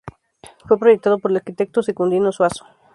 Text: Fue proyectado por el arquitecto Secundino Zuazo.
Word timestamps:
Fue 0.67 0.79
proyectado 0.79 1.19
por 1.19 1.29
el 1.29 1.37
arquitecto 1.37 1.83
Secundino 1.83 2.31
Zuazo. 2.31 2.65